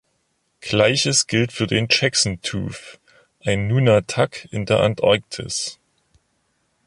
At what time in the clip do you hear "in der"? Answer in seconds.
4.51-4.79